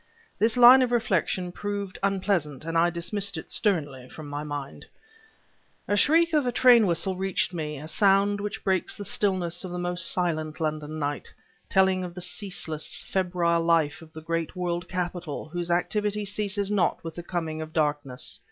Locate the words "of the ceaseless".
12.03-13.05